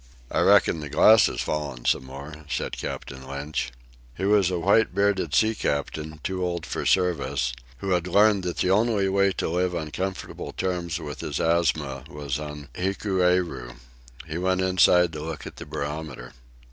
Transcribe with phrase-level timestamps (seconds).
[0.31, 3.71] "I reckon the glass has fallen some more," said Captain Lynch.
[4.17, 8.57] He was a white bearded sea captain, too old for service, who had learned that
[8.57, 13.75] the only way to live on comfortable terms with his asthma was on Hikueru.
[14.25, 16.33] He went inside to look at the barometer.